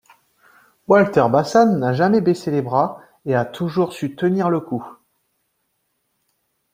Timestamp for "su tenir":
3.93-4.49